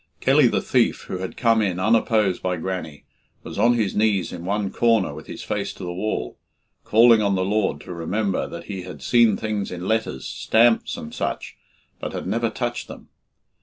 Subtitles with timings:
[0.19, 3.03] Kelly the Thief, who had come in unopposed by Grannie,
[3.43, 6.39] was on his knees in one corner with his face to the wall,
[6.83, 11.13] calling on the Lord to remember that he had seen things in letters stamps and
[11.13, 11.55] such
[11.99, 13.09] but had never touched them.